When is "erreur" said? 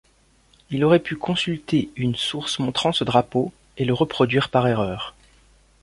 4.67-5.13